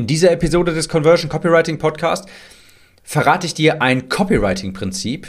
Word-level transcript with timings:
In 0.00 0.06
dieser 0.06 0.30
Episode 0.30 0.72
des 0.72 0.88
Conversion 0.88 1.28
Copywriting 1.28 1.76
Podcast 1.76 2.24
verrate 3.02 3.46
ich 3.46 3.52
dir 3.52 3.82
ein 3.82 4.08
Copywriting-Prinzip, 4.08 5.26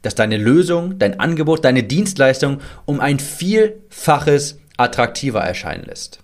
das 0.00 0.14
deine 0.14 0.38
Lösung, 0.38 0.98
dein 0.98 1.20
Angebot, 1.20 1.66
deine 1.66 1.82
Dienstleistung 1.82 2.62
um 2.86 2.98
ein 2.98 3.18
Vielfaches 3.18 4.58
attraktiver 4.78 5.40
erscheinen 5.40 5.84
lässt. 5.84 6.20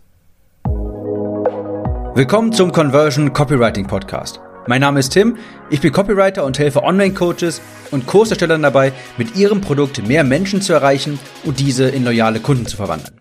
Willkommen 2.14 2.54
zum 2.54 2.72
Conversion 2.72 3.34
Copywriting 3.34 3.86
Podcast. 3.86 4.40
Mein 4.66 4.80
Name 4.80 5.00
ist 5.00 5.10
Tim, 5.10 5.36
ich 5.68 5.82
bin 5.82 5.92
Copywriter 5.92 6.46
und 6.46 6.58
helfe 6.58 6.82
Online-Coaches 6.82 7.60
und 7.90 8.06
Kurserstellern 8.06 8.62
dabei, 8.62 8.94
mit 9.18 9.36
ihrem 9.36 9.60
Produkt 9.60 10.02
mehr 10.08 10.24
Menschen 10.24 10.62
zu 10.62 10.72
erreichen 10.72 11.18
und 11.44 11.60
diese 11.60 11.90
in 11.90 12.06
loyale 12.06 12.40
Kunden 12.40 12.64
zu 12.64 12.78
verwandeln. 12.78 13.20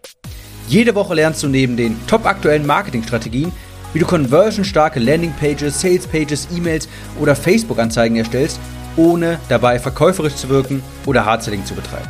Jede 0.69 0.95
Woche 0.95 1.13
lernst 1.13 1.43
du 1.43 1.49
neben 1.49 1.75
den 1.75 2.07
top 2.07 2.25
aktuellen 2.25 2.65
Marketingstrategien, 2.65 3.51
wie 3.95 3.99
du 3.99 4.05
conversionstarke 4.05 4.99
Landingpages, 4.99 5.79
Salespages, 5.79 6.49
E-Mails 6.53 6.89
oder 7.17 7.33
Facebook-Anzeigen 7.33 8.17
erstellst, 8.17 8.59
ohne 8.97 9.39
dabei 9.47 9.79
verkäuferisch 9.79 10.35
zu 10.35 10.49
wirken 10.49 10.83
oder 11.05 11.23
Hardselling 11.23 11.65
zu 11.65 11.75
betreiben. 11.75 12.09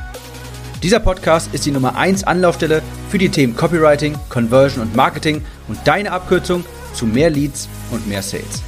Dieser 0.82 1.00
Podcast 1.00 1.54
ist 1.54 1.64
die 1.68 1.72
Nummer 1.72 1.96
1 1.96 2.24
Anlaufstelle 2.24 2.82
für 3.10 3.20
die 3.20 3.30
Themen 3.30 3.56
Copywriting, 3.56 4.16
Conversion 4.30 4.82
und 4.82 4.96
Marketing 4.96 5.46
und 5.68 5.78
deine 5.86 6.12
Abkürzung 6.12 6.66
zu 6.94 7.06
mehr 7.06 7.30
Leads 7.30 7.70
und 7.92 8.08
mehr 8.08 8.24
Sales. 8.24 8.64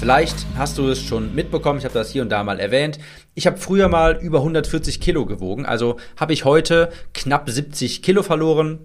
Vielleicht 0.00 0.46
hast 0.56 0.78
du 0.78 0.88
es 0.88 1.02
schon 1.02 1.34
mitbekommen, 1.34 1.78
ich 1.78 1.84
habe 1.84 1.92
das 1.92 2.10
hier 2.10 2.22
und 2.22 2.30
da 2.30 2.42
mal 2.42 2.58
erwähnt. 2.58 2.98
Ich 3.34 3.46
habe 3.46 3.58
früher 3.58 3.86
mal 3.88 4.16
über 4.16 4.38
140 4.38 4.98
Kilo 4.98 5.26
gewogen, 5.26 5.66
also 5.66 5.98
habe 6.16 6.32
ich 6.32 6.46
heute 6.46 6.90
knapp 7.12 7.50
70 7.50 8.00
Kilo 8.00 8.22
verloren. 8.22 8.78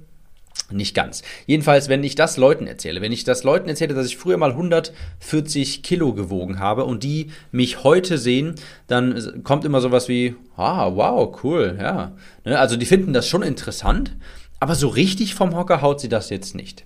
Nicht 0.71 0.93
ganz. 0.93 1.23
Jedenfalls, 1.45 1.87
wenn 1.87 2.03
ich 2.03 2.15
das 2.15 2.35
Leuten 2.35 2.67
erzähle, 2.67 2.99
wenn 2.99 3.13
ich 3.13 3.23
das 3.23 3.43
Leuten 3.45 3.69
erzähle, 3.69 3.93
dass 3.93 4.07
ich 4.07 4.17
früher 4.17 4.35
mal 4.35 4.51
140 4.51 5.83
Kilo 5.83 6.13
gewogen 6.13 6.59
habe 6.59 6.83
und 6.83 7.03
die 7.03 7.31
mich 7.49 7.85
heute 7.85 8.17
sehen, 8.17 8.55
dann 8.87 9.41
kommt 9.45 9.63
immer 9.63 9.79
sowas 9.79 10.09
wie, 10.09 10.35
ah, 10.57 10.93
wow, 10.95 11.33
cool, 11.43 11.77
ja. 11.79 12.11
Ne, 12.43 12.59
also 12.59 12.75
die 12.75 12.85
finden 12.85 13.13
das 13.13 13.29
schon 13.29 13.41
interessant, 13.41 14.17
aber 14.59 14.75
so 14.75 14.89
richtig 14.89 15.33
vom 15.33 15.55
Hocker 15.55 15.81
haut 15.81 16.01
sie 16.01 16.09
das 16.09 16.29
jetzt 16.29 16.55
nicht. 16.55 16.85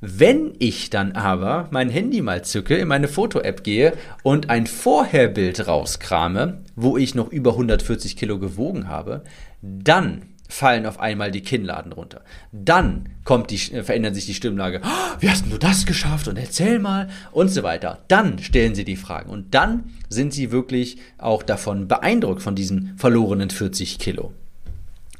Wenn 0.00 0.52
ich 0.60 0.90
dann 0.90 1.12
aber 1.12 1.68
mein 1.70 1.90
Handy 1.90 2.22
mal 2.22 2.44
zücke, 2.44 2.76
in 2.76 2.86
meine 2.86 3.08
Foto-App 3.08 3.64
gehe 3.64 3.94
und 4.22 4.48
ein 4.48 4.68
Vorherbild 4.68 5.66
rauskrame, 5.66 6.62
wo 6.76 6.96
ich 6.96 7.16
noch 7.16 7.30
über 7.32 7.52
140 7.52 8.16
Kilo 8.16 8.38
gewogen 8.38 8.88
habe, 8.88 9.24
dann 9.60 10.22
fallen 10.48 10.86
auf 10.86 10.98
einmal 10.98 11.30
die 11.30 11.42
Kinnladen 11.42 11.92
runter. 11.92 12.22
Dann 12.52 13.10
kommt 13.24 13.50
die, 13.50 13.56
äh, 13.72 13.82
verändert 13.82 14.14
sich 14.14 14.26
die 14.26 14.34
Stimmlage. 14.34 14.80
Oh, 14.82 15.16
wie 15.20 15.28
hast 15.28 15.44
du 15.50 15.58
das 15.58 15.84
geschafft? 15.84 16.26
Und 16.26 16.38
erzähl 16.38 16.78
mal 16.78 17.08
und 17.32 17.48
so 17.48 17.62
weiter. 17.62 17.98
Dann 18.08 18.38
stellen 18.38 18.74
sie 18.74 18.84
die 18.84 18.96
Fragen 18.96 19.30
und 19.30 19.54
dann 19.54 19.90
sind 20.08 20.32
sie 20.32 20.50
wirklich 20.50 20.96
auch 21.18 21.42
davon 21.42 21.86
beeindruckt 21.86 22.42
von 22.42 22.54
diesen 22.54 22.94
verlorenen 22.96 23.50
40 23.50 23.98
Kilo. 23.98 24.32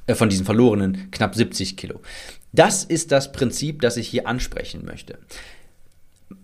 Äh, 0.06 0.14
von 0.14 0.30
diesen 0.30 0.46
verlorenen 0.46 1.10
knapp 1.10 1.34
70 1.34 1.76
Kilo. 1.76 2.00
Das 2.52 2.84
ist 2.84 3.12
das 3.12 3.32
Prinzip, 3.32 3.82
das 3.82 3.96
ich 3.96 4.08
hier 4.08 4.26
ansprechen 4.26 4.84
möchte. 4.84 5.18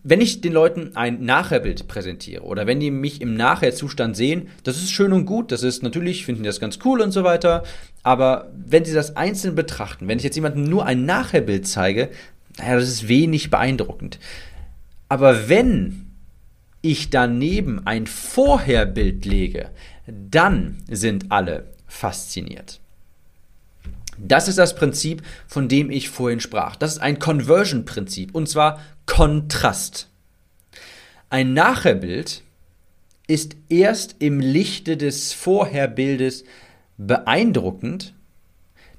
Wenn 0.02 0.20
ich 0.20 0.40
den 0.40 0.52
Leuten 0.52 0.96
ein 0.96 1.24
Nachherbild 1.24 1.88
präsentiere 1.88 2.42
oder 2.42 2.66
wenn 2.66 2.80
die 2.80 2.90
mich 2.90 3.20
im 3.20 3.34
Nachherzustand 3.34 4.16
sehen, 4.16 4.48
das 4.62 4.76
ist 4.76 4.90
schön 4.90 5.12
und 5.12 5.26
gut, 5.26 5.52
das 5.52 5.62
ist 5.62 5.82
natürlich, 5.82 6.24
finden 6.24 6.42
die 6.42 6.48
das 6.48 6.60
ganz 6.60 6.78
cool 6.84 7.00
und 7.00 7.12
so 7.12 7.22
weiter, 7.24 7.64
aber 8.02 8.50
wenn 8.54 8.84
sie 8.84 8.94
das 8.94 9.16
einzeln 9.16 9.54
betrachten, 9.54 10.08
wenn 10.08 10.18
ich 10.18 10.24
jetzt 10.24 10.36
jemandem 10.36 10.64
nur 10.64 10.86
ein 10.86 11.04
Nachherbild 11.04 11.66
zeige, 11.66 12.10
naja, 12.58 12.76
das 12.76 12.88
ist 12.88 13.08
wenig 13.08 13.50
beeindruckend. 13.50 14.18
Aber 15.08 15.48
wenn 15.48 16.06
ich 16.80 17.10
daneben 17.10 17.86
ein 17.86 18.06
Vorherbild 18.06 19.24
lege, 19.24 19.70
dann 20.06 20.78
sind 20.88 21.30
alle 21.32 21.72
fasziniert. 21.86 22.80
Das 24.18 24.48
ist 24.48 24.58
das 24.58 24.74
Prinzip, 24.74 25.22
von 25.46 25.68
dem 25.68 25.90
ich 25.90 26.10
vorhin 26.10 26.40
sprach. 26.40 26.76
Das 26.76 26.92
ist 26.92 26.98
ein 26.98 27.18
Conversion-Prinzip 27.18 28.34
und 28.34 28.48
zwar 28.48 28.80
Kontrast. 29.06 30.08
Ein 31.30 31.52
Nachherbild 31.52 32.42
ist 33.26 33.56
erst 33.68 34.16
im 34.18 34.40
Lichte 34.40 34.96
des 34.96 35.32
Vorherbildes 35.32 36.44
beeindruckend, 36.98 38.14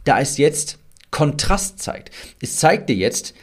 da 0.03 0.19
es 0.19 0.37
jetzt 0.37 0.79
Kontrast 1.11 1.79
zeigt. 1.79 2.11
Es 2.41 2.57
zeigt 2.57 2.89
dir 2.89 2.95
jetzt 2.95 3.33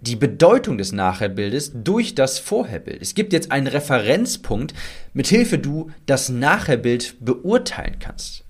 die 0.00 0.16
Bedeutung 0.16 0.76
des 0.76 0.92
Nachherbildes 0.92 1.72
durch 1.74 2.14
das 2.14 2.38
Vorherbild. 2.38 3.00
Es 3.00 3.14
gibt 3.14 3.32
jetzt 3.32 3.50
einen 3.50 3.66
Referenzpunkt, 3.66 4.74
mit 5.14 5.28
Hilfe 5.28 5.58
du 5.58 5.90
das 6.04 6.28
Nachherbild 6.28 7.16
beurteilen 7.20 7.96
kannst. 7.98 8.44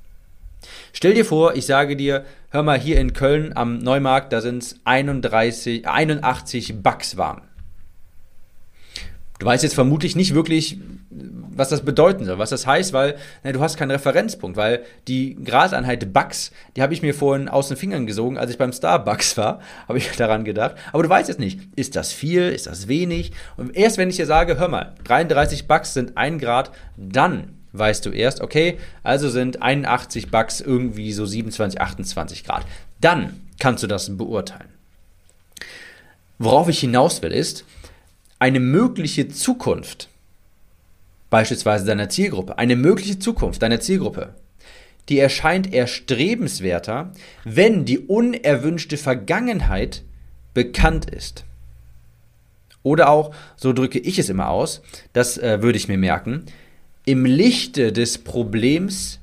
Stell 0.93 1.15
dir 1.15 1.25
vor, 1.25 1.55
ich 1.55 1.67
sage 1.67 1.97
dir, 1.97 2.25
hör 2.51 2.63
mal, 2.63 2.79
hier 2.79 2.99
in 3.01 3.13
Köln 3.13 3.53
am 3.57 3.79
Neumarkt, 3.79 4.33
da 4.33 4.41
sind 4.41 4.63
es 4.63 4.81
31, 4.85 5.89
81 5.89 6.83
Bucks 6.83 7.17
warm. 7.17 7.43
Du 9.41 9.47
weißt 9.47 9.65
jetzt 9.65 9.75
vermutlich 9.75 10.15
nicht 10.15 10.35
wirklich, 10.35 10.79
was 11.11 11.69
das 11.69 11.85
bedeuten 11.85 12.25
soll, 12.25 12.39
was 12.39 12.51
das 12.51 12.67
heißt, 12.67 12.93
weil 12.93 13.17
na, 13.43 13.53
du 13.53 13.61
hast 13.61 13.77
keinen 13.77 13.91
Referenzpunkt, 13.91 14.57
weil 14.57 14.85
die 15.09 15.37
Graseinheit 15.43 16.13
Bucks, 16.13 16.53
die 16.77 16.83
habe 16.83 16.95
ich 16.95 17.03
mir 17.03 17.15
vorhin 17.15 17.49
aus 17.49 17.69
den 17.69 17.77
Fingern 17.77 18.07
gesogen, 18.07 18.39
als 18.39 18.51
ich 18.51 18.59
beim 18.59 18.73
Starbucks 18.73 19.37
war, 19.37 19.61
habe 19.89 19.99
ich 19.99 20.11
daran 20.13 20.45
gedacht. 20.45 20.77
Aber 20.93 21.03
du 21.03 21.09
weißt 21.09 21.29
jetzt 21.29 21.41
nicht, 21.41 21.61
ist 21.77 21.97
das 21.97 22.13
viel, 22.13 22.49
ist 22.49 22.67
das 22.67 22.89
wenig? 22.89 23.33
Und 23.57 23.77
erst 23.77 23.99
wenn 23.99 24.09
ich 24.09 24.17
dir 24.17 24.27
sage, 24.27 24.59
hör 24.59 24.69
mal, 24.69 24.95
33 25.05 25.67
Bucks 25.67 25.95
sind 25.95 26.17
1 26.17 26.41
Grad, 26.41 26.71
dann 26.97 27.59
weißt 27.75 28.07
du 28.07 28.11
erst, 28.11 28.41
okay, 28.41 28.79
also 29.03 29.29
sind 29.29 29.61
81 29.61 30.31
Bucks 30.31 30.61
irgendwie 30.61 31.13
so 31.13 31.27
27, 31.27 31.81
28 31.81 32.45
Grad. 32.45 32.65
Dann 33.01 33.41
kannst 33.59 33.83
du 33.83 33.87
das 33.87 34.17
beurteilen. 34.17 34.69
Worauf 36.39 36.69
ich 36.69 36.81
hinaus 36.81 37.21
will, 37.23 37.33
ist 37.33 37.65
eine 38.39 38.61
mögliche 38.61 39.29
Zukunft, 39.29 40.09
beispielsweise 41.31 41.85
deiner 41.85 42.09
Zielgruppe, 42.09 42.59
eine 42.59 42.77
mögliche 42.77 43.19
Zukunft 43.19 43.63
deiner 43.63 43.81
Zielgruppe, 43.81 44.35
die 45.09 45.19
erscheint 45.19 45.73
erstrebenswerter, 45.75 47.13
wenn 47.45 47.85
die 47.85 47.99
unerwünschte 47.99 48.97
Vergangenheit 48.97 50.03
bekannt 50.55 51.11
ist. 51.11 51.45
Oder 52.83 53.09
auch, 53.09 53.35
so 53.57 53.73
drücke 53.73 53.99
ich 53.99 54.19
es 54.19 54.29
immer 54.29 54.49
aus, 54.49 54.83
das 55.13 55.39
äh, 55.39 55.63
würde 55.63 55.79
ich 55.79 55.89
mir 55.89 55.99
merken, 55.99 56.45
im 57.05 57.27
Lichte 57.27 57.93
des 57.93 58.19
Problems 58.19 59.21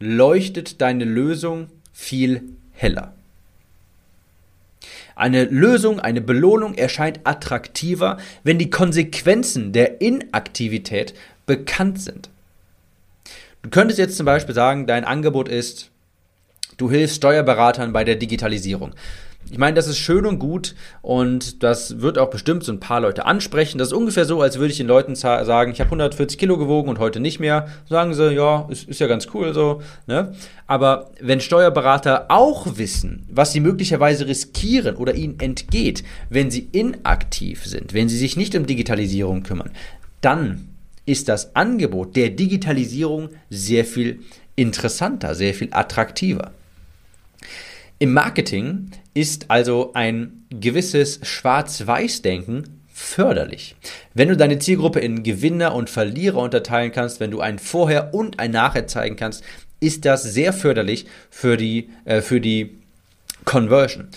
leuchtet 0.00 0.80
deine 0.80 1.04
Lösung 1.04 1.68
viel 1.92 2.42
heller. 2.72 3.14
Eine 5.14 5.44
Lösung, 5.44 6.00
eine 6.00 6.22
Belohnung 6.22 6.74
erscheint 6.74 7.20
attraktiver, 7.24 8.16
wenn 8.44 8.58
die 8.58 8.70
Konsequenzen 8.70 9.72
der 9.72 10.00
Inaktivität 10.00 11.14
bekannt 11.46 12.00
sind. 12.00 12.30
Du 13.60 13.70
könntest 13.70 13.98
jetzt 13.98 14.16
zum 14.16 14.26
Beispiel 14.26 14.54
sagen, 14.54 14.86
dein 14.86 15.04
Angebot 15.04 15.48
ist, 15.48 15.90
du 16.78 16.90
hilfst 16.90 17.16
Steuerberatern 17.16 17.92
bei 17.92 18.04
der 18.04 18.16
Digitalisierung. 18.16 18.94
Ich 19.50 19.58
meine, 19.58 19.74
das 19.74 19.86
ist 19.86 19.98
schön 19.98 20.24
und 20.24 20.38
gut 20.38 20.74
und 21.02 21.62
das 21.62 22.00
wird 22.00 22.16
auch 22.16 22.30
bestimmt 22.30 22.64
so 22.64 22.72
ein 22.72 22.80
paar 22.80 23.00
Leute 23.00 23.26
ansprechen. 23.26 23.76
Das 23.76 23.88
ist 23.88 23.94
ungefähr 23.94 24.24
so, 24.24 24.40
als 24.40 24.58
würde 24.58 24.70
ich 24.70 24.78
den 24.78 24.86
Leuten 24.86 25.14
sagen, 25.14 25.72
ich 25.72 25.80
habe 25.80 25.88
140 25.88 26.38
Kilo 26.38 26.56
gewogen 26.56 26.88
und 26.88 26.98
heute 26.98 27.20
nicht 27.20 27.38
mehr. 27.38 27.68
Sagen 27.88 28.14
sie, 28.14 28.32
ja, 28.32 28.66
ist, 28.70 28.88
ist 28.88 29.00
ja 29.00 29.06
ganz 29.08 29.28
cool 29.34 29.52
so. 29.52 29.82
Ne? 30.06 30.32
Aber 30.66 31.10
wenn 31.20 31.40
Steuerberater 31.40 32.26
auch 32.28 32.78
wissen, 32.78 33.26
was 33.30 33.52
sie 33.52 33.60
möglicherweise 33.60 34.26
riskieren 34.26 34.96
oder 34.96 35.14
ihnen 35.14 35.38
entgeht, 35.38 36.02
wenn 36.30 36.50
sie 36.50 36.68
inaktiv 36.72 37.66
sind, 37.66 37.92
wenn 37.92 38.08
sie 38.08 38.16
sich 38.16 38.36
nicht 38.36 38.54
um 38.54 38.64
Digitalisierung 38.64 39.42
kümmern, 39.42 39.72
dann 40.22 40.68
ist 41.04 41.28
das 41.28 41.54
Angebot 41.56 42.16
der 42.16 42.30
Digitalisierung 42.30 43.30
sehr 43.50 43.84
viel 43.84 44.20
interessanter, 44.56 45.34
sehr 45.34 45.54
viel 45.54 45.68
attraktiver. 45.72 46.52
Im 48.02 48.14
Marketing 48.14 48.90
ist 49.14 49.48
also 49.48 49.92
ein 49.94 50.44
gewisses 50.50 51.20
Schwarz-Weiß-Denken 51.22 52.80
förderlich. 52.92 53.76
Wenn 54.12 54.28
du 54.28 54.36
deine 54.36 54.58
Zielgruppe 54.58 54.98
in 54.98 55.22
Gewinner 55.22 55.72
und 55.72 55.88
Verlierer 55.88 56.38
unterteilen 56.38 56.90
kannst, 56.90 57.20
wenn 57.20 57.30
du 57.30 57.38
ein 57.38 57.60
Vorher 57.60 58.12
und 58.12 58.40
ein 58.40 58.50
Nachher 58.50 58.88
zeigen 58.88 59.14
kannst, 59.14 59.44
ist 59.78 60.04
das 60.04 60.24
sehr 60.24 60.52
förderlich 60.52 61.06
für 61.30 61.56
die, 61.56 61.90
äh, 62.04 62.22
für 62.22 62.40
die 62.40 62.76
Conversion. 63.44 64.08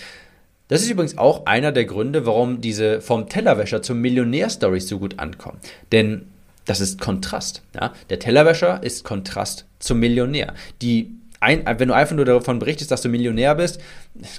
Das 0.66 0.82
ist 0.82 0.90
übrigens 0.90 1.16
auch 1.16 1.46
einer 1.46 1.70
der 1.70 1.84
Gründe, 1.84 2.26
warum 2.26 2.60
diese 2.60 3.00
vom 3.00 3.28
Tellerwäscher 3.28 3.82
zum 3.82 4.00
Millionär-Stories 4.00 4.88
so 4.88 4.98
gut 4.98 5.20
ankommen. 5.20 5.60
Denn 5.92 6.22
das 6.64 6.80
ist 6.80 7.00
Kontrast. 7.00 7.62
Ja? 7.72 7.94
Der 8.10 8.18
Tellerwäscher 8.18 8.82
ist 8.82 9.04
Kontrast 9.04 9.64
zum 9.78 10.00
Millionär. 10.00 10.54
Die 10.82 11.12
ein, 11.46 11.64
wenn 11.78 11.88
du 11.88 11.94
einfach 11.94 12.16
nur 12.16 12.24
davon 12.24 12.58
berichtest, 12.58 12.90
dass 12.90 13.02
du 13.02 13.08
Millionär 13.08 13.54
bist, 13.54 13.80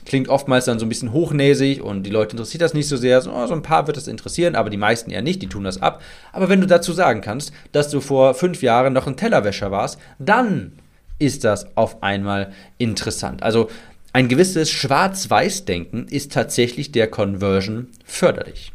klingt 0.06 0.28
oftmals 0.28 0.66
dann 0.66 0.78
so 0.78 0.86
ein 0.86 0.90
bisschen 0.90 1.14
hochnäsig 1.14 1.82
und 1.82 2.04
die 2.04 2.10
Leute 2.10 2.32
interessiert 2.32 2.62
das 2.62 2.74
nicht 2.74 2.88
so 2.88 2.98
sehr. 2.98 3.22
So, 3.22 3.32
so 3.48 3.54
ein 3.54 3.62
paar 3.62 3.88
wird 3.88 3.98
das 3.98 4.08
interessieren, 4.08 4.56
aber 4.56 4.70
die 4.70 4.78
meisten 4.78 5.10
eher 5.10 5.22
nicht, 5.22 5.42
die 5.42 5.48
tun 5.48 5.64
das 5.64 5.82
ab. 5.82 6.02
Aber 6.34 6.50
wenn 6.50 6.62
du 6.62 6.68
dazu 6.68 6.92
sagen 6.92 7.22
kannst, 7.22 7.54
dass 7.72 7.90
du 7.90 8.02
vor 8.02 8.34
fünf 8.34 8.62
Jahren 8.62 8.94
noch 8.94 9.08
ein 9.08 9.16
Tellerwäscher 9.16 9.72
warst, 9.72 10.00
dann 10.20 10.74
ist 11.20 11.44
das 11.44 11.76
auf 11.76 12.04
einmal 12.04 12.52
interessant. 12.78 13.42
Also 13.42 13.70
ein 14.14 14.28
gewisses 14.28 14.70
Schwarz-Weiß-Denken 14.70 16.08
ist 16.10 16.32
tatsächlich 16.32 16.92
der 16.92 17.08
Conversion 17.08 17.88
förderlich. 18.06 18.72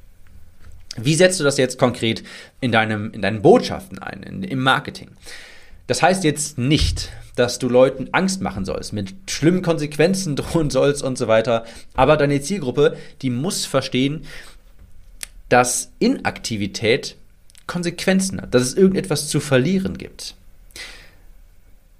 Wie 0.97 1.15
setzt 1.15 1.41
du 1.41 1.45
das 1.45 1.57
jetzt 1.59 1.79
konkret 1.79 2.23
in, 2.61 2.73
deinem, 2.73 3.13
in 3.13 3.23
deinen 3.23 3.43
Botschaften 3.43 3.99
ein, 3.99 4.23
in, 4.23 4.43
im 4.43 4.61
Marketing? 4.61 5.09
Das 5.87 6.03
heißt 6.03 6.25
jetzt 6.25 6.59
nicht, 6.59 7.11
dass 7.37 7.59
du 7.59 7.69
Leuten 7.69 8.09
Angst 8.13 8.41
machen 8.41 8.65
sollst, 8.65 8.93
mit 8.93 9.15
schlimmen 9.29 9.63
Konsequenzen 9.63 10.37
drohen 10.37 10.71
sollst 10.71 11.03
und 11.03 11.19
so 11.19 11.29
weiter. 11.29 11.65
Aber 11.95 12.17
deine 12.17 12.41
Zielgruppe, 12.41 12.97
die 13.23 13.31
muss 13.31 13.65
verstehen, 13.65 14.25
dass 15.49 15.93
Inaktivität 15.99 17.17
Konsequenzen 17.67 18.41
hat, 18.41 18.55
dass 18.55 18.63
es 18.63 18.75
irgendetwas 18.75 19.29
zu 19.29 19.41
verlieren 19.41 19.97
gibt. 19.97 20.35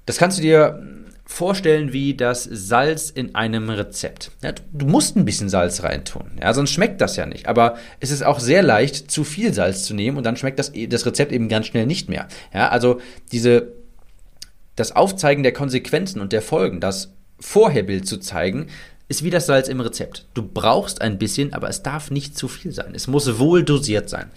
Das 0.07 0.19
kannst 0.19 0.39
du 0.39 0.43
dir 0.43 0.83
vorstellen 1.33 1.93
wie 1.93 2.15
das 2.15 2.45
Salz 2.45 3.11
in 3.11 3.35
einem 3.35 3.71
Rezept. 3.71 4.31
Ja, 4.43 4.53
du 4.73 4.87
musst 4.87 5.17
ein 5.17 5.25
bisschen 5.25 5.49
Salz 5.49 5.83
reintun, 5.83 6.33
ja, 6.41 6.53
sonst 6.55 6.71
schmeckt 6.71 7.01
das 7.01 7.17
ja 7.17 7.27
nicht. 7.27 7.49
Aber 7.49 7.77
es 8.01 8.11
ist 8.11 8.23
auch 8.23 8.39
sehr 8.39 8.63
leicht, 8.63 9.11
zu 9.11 9.25
viel 9.25 9.53
Salz 9.55 9.85
zu 9.85 9.95
nehmen 9.95 10.17
und 10.17 10.25
dann 10.25 10.37
schmeckt 10.37 10.59
das, 10.59 10.73
das 10.89 11.07
Rezept 11.07 11.33
eben 11.33 11.49
ganz 11.49 11.67
schnell 11.67 11.87
nicht 11.87 12.09
mehr. 12.09 12.29
Ja, 12.53 12.69
also 12.69 13.01
diese 13.33 13.73
das 14.77 14.95
Aufzeigen 14.97 15.43
der 15.43 15.53
Konsequenzen 15.53 16.21
und 16.21 16.33
der 16.33 16.43
Folgen, 16.43 16.81
das 16.81 17.13
Vorherbild 17.41 18.07
zu 18.07 18.19
zeigen, 18.19 18.69
ist 19.09 19.25
wie 19.25 19.31
das 19.31 19.47
Salz 19.47 19.69
im 19.69 19.81
Rezept. 19.81 20.27
Du 20.33 20.43
brauchst 20.43 21.03
ein 21.03 21.19
bisschen, 21.19 21.53
aber 21.53 21.69
es 21.69 21.83
darf 21.83 22.11
nicht 22.11 22.37
zu 22.37 22.49
viel 22.49 22.73
sein. 22.73 22.93
Es 22.95 23.07
muss 23.07 23.39
wohl 23.39 23.65
dosiert 23.65 24.09
sein. 24.09 24.31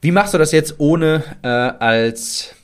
Wie 0.00 0.10
machst 0.10 0.34
du 0.34 0.38
das 0.38 0.52
jetzt, 0.52 0.74
ohne 0.78 1.22
äh, 1.42 1.48
als 1.48 2.54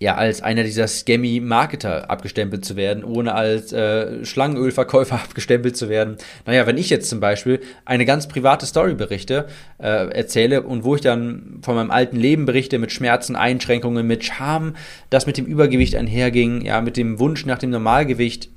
ja, 0.00 0.16
als 0.16 0.42
einer 0.42 0.64
dieser 0.64 0.88
Scammy-Marketer 0.88 2.10
abgestempelt 2.10 2.64
zu 2.64 2.74
werden, 2.76 3.04
ohne 3.04 3.34
als 3.34 3.72
äh, 3.72 4.24
Schlangenölverkäufer 4.24 5.14
abgestempelt 5.24 5.76
zu 5.76 5.88
werden. 5.88 6.16
Naja, 6.46 6.66
wenn 6.66 6.76
ich 6.76 6.90
jetzt 6.90 7.08
zum 7.08 7.20
Beispiel 7.20 7.60
eine 7.84 8.04
ganz 8.04 8.26
private 8.26 8.66
Story 8.66 8.94
berichte, 8.94 9.46
äh, 9.78 10.08
erzähle 10.10 10.62
und 10.62 10.84
wo 10.84 10.96
ich 10.96 11.00
dann 11.00 11.60
von 11.62 11.76
meinem 11.76 11.90
alten 11.90 12.16
Leben 12.16 12.44
berichte 12.44 12.78
mit 12.78 12.92
Schmerzen, 12.92 13.36
Einschränkungen, 13.36 14.06
mit 14.06 14.24
Scham, 14.24 14.74
das 15.10 15.26
mit 15.26 15.36
dem 15.36 15.46
Übergewicht 15.46 15.94
einherging, 15.94 16.62
ja, 16.62 16.80
mit 16.80 16.96
dem 16.96 17.20
Wunsch 17.20 17.46
nach 17.46 17.58
dem 17.58 17.70
Normalgewicht, 17.70 18.50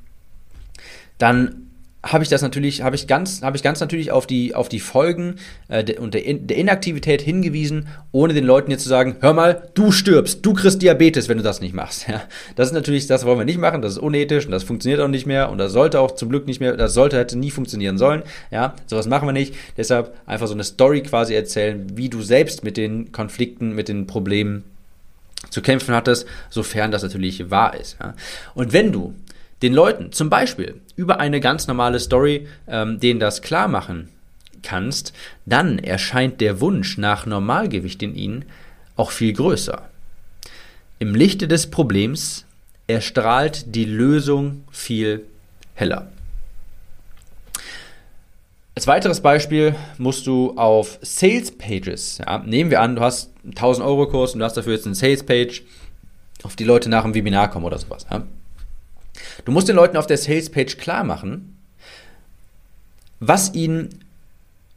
dann 1.19 1.66
habe 2.03 2.23
ich 2.23 2.29
das 2.29 2.41
natürlich, 2.41 2.83
habe 2.83 2.95
ich 2.95 3.07
ganz, 3.07 3.41
habe 3.41 3.57
ich 3.57 3.63
ganz 3.63 3.79
natürlich 3.79 4.11
auf 4.11 4.27
die, 4.27 4.53
auf 4.53 4.69
die 4.69 4.79
Folgen 4.79 5.35
äh, 5.67 5.97
und 5.97 6.13
der, 6.13 6.25
In, 6.25 6.47
der 6.47 6.57
Inaktivität 6.57 7.21
hingewiesen, 7.21 7.87
ohne 8.11 8.33
den 8.33 8.45
Leuten 8.45 8.71
jetzt 8.71 8.83
zu 8.83 8.89
sagen, 8.89 9.17
hör 9.19 9.33
mal, 9.33 9.69
du 9.73 9.91
stirbst, 9.91 10.45
du 10.45 10.53
kriegst 10.53 10.81
Diabetes, 10.81 11.27
wenn 11.27 11.37
du 11.37 11.43
das 11.43 11.59
nicht 11.59 11.73
machst. 11.73 12.07
Ja, 12.07 12.21
das 12.55 12.67
ist 12.67 12.73
natürlich, 12.73 13.07
das 13.07 13.25
wollen 13.25 13.39
wir 13.39 13.45
nicht 13.45 13.59
machen, 13.59 13.81
das 13.81 13.93
ist 13.93 13.97
unethisch 13.97 14.45
und 14.45 14.51
das 14.51 14.63
funktioniert 14.63 15.01
auch 15.01 15.07
nicht 15.07 15.25
mehr 15.25 15.49
und 15.49 15.57
das 15.57 15.73
sollte 15.73 15.99
auch 15.99 16.11
zum 16.11 16.29
Glück 16.29 16.47
nicht 16.47 16.59
mehr, 16.59 16.77
das 16.77 16.93
sollte 16.93 17.17
hätte 17.17 17.37
nie 17.37 17.51
funktionieren 17.51 17.97
sollen. 17.97 18.23
Ja, 18.51 18.75
sowas 18.85 19.07
machen 19.07 19.27
wir 19.27 19.33
nicht. 19.33 19.55
Deshalb 19.75 20.15
einfach 20.25 20.47
so 20.47 20.53
eine 20.53 20.63
Story 20.63 21.01
quasi 21.01 21.33
erzählen, 21.33 21.87
wie 21.95 22.09
du 22.09 22.21
selbst 22.21 22.63
mit 22.63 22.77
den 22.77 23.11
Konflikten, 23.11 23.73
mit 23.73 23.89
den 23.89 24.07
Problemen 24.07 24.63
zu 25.49 25.61
kämpfen 25.61 25.93
hattest, 25.93 26.27
sofern 26.49 26.91
das 26.91 27.03
natürlich 27.03 27.49
wahr 27.49 27.75
ist. 27.79 27.97
Ja. 27.99 28.13
Und 28.53 28.73
wenn 28.73 28.91
du 28.91 29.13
den 29.61 29.73
Leuten 29.73 30.11
zum 30.11 30.29
Beispiel 30.29 30.81
über 30.95 31.19
eine 31.19 31.39
ganz 31.39 31.67
normale 31.67 31.99
Story 31.99 32.47
ähm, 32.67 32.99
denen 32.99 33.19
das 33.19 33.41
klar 33.41 33.67
machen 33.67 34.09
kannst, 34.63 35.13
dann 35.45 35.79
erscheint 35.79 36.41
der 36.41 36.59
Wunsch 36.59 36.97
nach 36.97 37.25
Normalgewicht 37.25 38.03
in 38.03 38.15
ihnen 38.15 38.45
auch 38.95 39.11
viel 39.11 39.33
größer. 39.33 39.87
Im 40.99 41.13
Lichte 41.15 41.47
des 41.47 41.69
Problems 41.69 42.45
erstrahlt 42.87 43.75
die 43.75 43.85
Lösung 43.85 44.63
viel 44.71 45.25
heller. 45.75 46.07
Als 48.75 48.87
weiteres 48.87 49.21
Beispiel 49.21 49.75
musst 49.97 50.27
du 50.27 50.55
auf 50.55 50.99
Sales 51.01 51.51
Pages, 51.51 52.19
ja, 52.19 52.39
nehmen 52.39 52.69
wir 52.69 52.81
an, 52.81 52.95
du 52.95 53.01
hast 53.01 53.31
einen 53.43 53.53
1000 53.53 53.85
Euro 53.85 54.07
Kurs 54.07 54.33
und 54.33 54.39
du 54.39 54.45
hast 54.45 54.55
dafür 54.55 54.73
jetzt 54.73 54.85
eine 54.85 54.95
Sales 54.95 55.23
Page, 55.23 55.63
auf 56.43 56.55
die 56.55 56.63
Leute 56.63 56.87
nach 56.89 57.03
dem 57.03 57.15
Webinar 57.15 57.49
kommen 57.49 57.65
oder 57.65 57.79
sowas. 57.79 58.05
Ja. 58.11 58.23
Du 59.47 59.53
musst 59.53 59.69
den 59.69 59.77
Leuten 59.77 59.95
auf 59.95 60.07
der 60.07 60.17
Salespage 60.17 60.75
klar 60.75 61.05
machen, 61.05 61.57
was 63.21 63.53
ihnen 63.53 64.03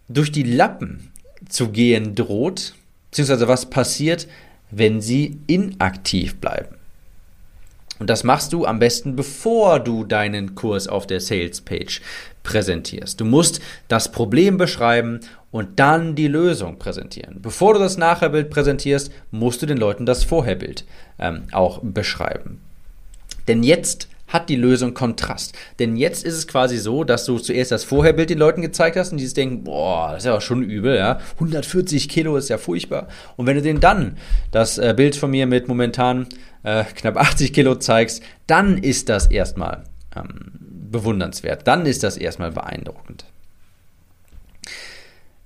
durch 0.09 0.31
die 0.31 0.45
Lappen 0.45 1.11
zu 1.49 1.71
gehen 1.71 2.15
droht, 2.15 2.75
beziehungsweise 3.11 3.49
was 3.49 3.69
passiert, 3.69 4.29
wenn 4.71 5.01
sie 5.01 5.41
inaktiv 5.49 6.37
bleiben. 6.37 6.77
Und 7.99 8.11
das 8.11 8.23
machst 8.23 8.53
du 8.53 8.65
am 8.65 8.79
besten, 8.79 9.17
bevor 9.17 9.81
du 9.81 10.05
deinen 10.05 10.55
Kurs 10.55 10.87
auf 10.87 11.05
der 11.05 11.19
Salespage 11.19 12.01
präsentierst. 12.45 13.21
Du 13.21 13.25
musst 13.25 13.61
das 13.89 14.13
Problem 14.13 14.57
beschreiben 14.57 15.19
und 15.51 15.81
dann 15.81 16.15
die 16.15 16.29
Lösung 16.29 16.79
präsentieren. 16.79 17.43
Bevor 17.43 17.75
du 17.75 17.81
das 17.81 17.99
Nachherbild 17.99 18.51
präsentierst, 18.51 19.11
musst 19.33 19.63
du 19.63 19.67
den 19.67 19.79
Leuten 19.79 20.07
das 20.07 20.23
Vorherbild 20.23 20.85
ähm, 21.19 21.49
auch 21.51 21.81
beschreiben. 21.83 22.61
Denn 23.49 23.65
jetzt 23.65 24.07
hat 24.31 24.49
die 24.49 24.57
Lösung 24.57 24.95
Kontrast. 24.95 25.55
Denn 25.79 25.97
jetzt 25.97 26.25
ist 26.25 26.35
es 26.35 26.49
quasi 26.49 26.79
so, 26.79 27.05
dass 27.05 27.27
du 27.27 27.39
zuerst 27.39 27.71
das 27.71 27.85
Vorherbild 27.85 28.31
den 28.31 28.39
Leuten 28.39 28.63
gezeigt 28.63 28.97
hast 28.97 29.13
und 29.13 29.19
die 29.19 29.33
denken, 29.33 29.65
boah, 29.65 30.13
das 30.13 30.23
ist 30.23 30.27
ja 30.27 30.41
schon 30.41 30.63
übel, 30.63 30.97
ja. 30.97 31.19
140 31.35 32.09
Kilo 32.09 32.37
ist 32.37 32.49
ja 32.49 32.57
furchtbar. 32.59 33.09
Und 33.37 33.47
wenn 33.47 33.57
du 33.57 33.63
denen 33.63 33.81
dann 33.81 34.17
das 34.51 34.79
äh, 34.79 34.95
Bild 34.97 35.17
von 35.17 35.31
mir 35.31 35.47
mit 35.47 35.69
momentan 35.69 36.27
äh, 36.63 36.85
knapp 36.85 37.17
80 37.17 37.53
Kilo 37.53 37.75
zeigst, 37.75 38.23
dann 38.47 38.79
ist 38.79 39.09
das 39.09 39.27
erstmal 39.27 39.85
ähm, 40.17 40.53
bewundernswert. 40.91 41.67
Dann 41.67 41.87
ist 41.87 42.03
das 42.03 42.17
erstmal 42.17 42.53
beeindruckend. 42.53 43.25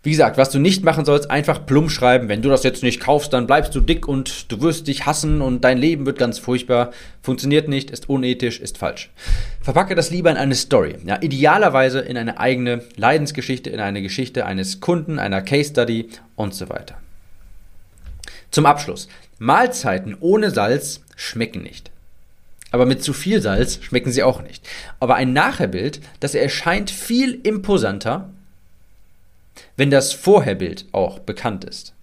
Wie 0.05 0.11
gesagt, 0.11 0.37
was 0.37 0.51
du 0.51 0.59
nicht 0.59 0.85
machen 0.85 1.07
sollst, 1.07 1.31
einfach 1.31 1.65
plump 1.65 1.91
schreiben. 1.91 2.29
Wenn 2.29 2.43
du 2.43 2.51
das 2.51 2.63
jetzt 2.63 2.83
nicht 2.83 3.01
kaufst, 3.01 3.33
dann 3.33 3.47
bleibst 3.47 3.75
du 3.75 3.81
dick 3.81 4.07
und 4.07 4.53
du 4.53 4.61
wirst 4.61 4.87
dich 4.87 5.07
hassen 5.07 5.41
und 5.41 5.65
dein 5.65 5.79
Leben 5.79 6.05
wird 6.05 6.19
ganz 6.19 6.39
furchtbar. 6.39 6.91
Funktioniert 7.23 7.69
nicht, 7.69 7.91
ist 7.91 8.11
unethisch, 8.11 8.61
ist 8.61 8.77
falsch. 8.77 9.11
Verpacke 9.63 9.95
das 9.95 10.11
lieber 10.11 10.31
in 10.31 10.37
eine 10.37 10.57
Story. 10.57 10.97
Ja, 11.07 11.23
idealerweise 11.23 12.01
in 12.01 12.19
eine 12.19 12.39
eigene 12.39 12.83
Leidensgeschichte, 12.97 13.71
in 13.71 13.81
eine 13.81 14.03
Geschichte 14.03 14.45
eines 14.45 14.81
Kunden, 14.81 15.19
einer 15.19 15.41
Case 15.41 15.71
Study 15.71 16.11
und 16.37 16.55
so 16.55 16.69
weiter. 16.69 16.97
Zum 18.51 18.67
Abschluss. 18.67 19.09
Mahlzeiten 19.39 20.19
ohne 20.21 20.51
Salz 20.51 21.01
schmecken 21.17 21.63
nicht. 21.63 21.91
Aber 22.73 22.85
mit 22.85 23.03
zu 23.03 23.15
viel 23.15 23.41
Salz 23.41 23.83
schmecken 23.83 24.13
sie 24.13 24.23
auch 24.23 24.43
nicht. 24.43 24.69
Aber 25.01 25.15
ein 25.15 25.33
Nachherbild, 25.33 26.01
das 26.21 26.35
erscheint 26.35 26.91
viel 26.91 27.41
imposanter 27.43 28.29
wenn 29.77 29.91
das 29.91 30.13
Vorherbild 30.13 30.87
auch 30.93 31.19
bekannt 31.19 31.65
ist. 31.65 31.95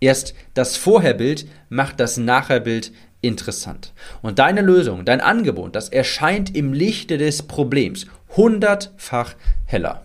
Erst 0.00 0.34
das 0.54 0.76
Vorherbild 0.76 1.46
macht 1.68 2.00
das 2.00 2.16
Nachherbild 2.16 2.92
interessant. 3.20 3.92
Und 4.22 4.38
deine 4.38 4.60
Lösung, 4.60 5.04
dein 5.04 5.20
Angebot, 5.20 5.74
das 5.74 5.88
erscheint 5.88 6.54
im 6.54 6.72
Lichte 6.72 7.18
des 7.18 7.42
Problems 7.42 8.06
hundertfach 8.36 9.34
heller. 9.66 10.04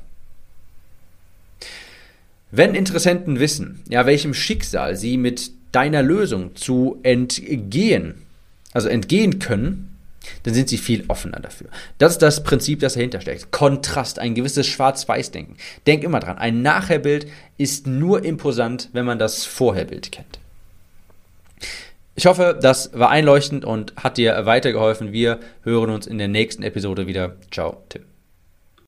Wenn 2.50 2.75
Interessenten 2.75 3.40
wissen, 3.40 3.82
ja, 3.90 4.06
welchem 4.06 4.34
Schicksal 4.34 4.96
sie 4.96 5.18
mit 5.18 5.52
deiner 5.72 6.04
Lösung 6.04 6.56
zu 6.56 7.00
entgehen, 7.04 8.22
also 8.74 8.90
entgehen 8.90 9.40
können, 9.40 9.93
dann 10.44 10.53
sind 10.53 10.70
sie 10.70 10.77
viel 10.77 11.06
offener 11.08 11.39
dafür. 11.39 11.68
Das 11.98 12.13
ist 12.13 12.22
das 12.22 12.44
Prinzip, 12.44 12.80
das 12.80 12.94
dahinter 12.94 13.22
steckt. 13.22 13.51
Kontrast, 13.51 14.20
ein 14.20 14.36
gewisses 14.36 14.68
Schwarz-Weiß-Denken. 14.68 15.58
Denk 15.88 16.03
immer 16.03 16.20
dran, 16.20 16.38
ein 16.38 16.62
Nachherbild 16.62 17.27
ist 17.58 17.88
nur 17.88 18.24
imposant, 18.24 18.89
wenn 18.94 19.06
man 19.06 19.20
das 19.20 19.46
Vorherbild 19.46 20.12
kennt. 20.12 20.39
Ich 22.15 22.25
hoffe, 22.27 22.58
das 22.60 22.92
war 22.94 23.10
einleuchtend 23.10 23.65
und 23.65 23.94
hat 23.96 24.18
dir 24.18 24.46
weitergeholfen. 24.46 25.12
Wir 25.12 25.39
hören 25.63 25.89
uns 25.89 26.06
in 26.06 26.20
der 26.20 26.27
nächsten 26.27 26.62
Episode 26.62 27.08
wieder. 27.08 27.36
Ciao, 27.50 27.82
Tim. 27.89 28.12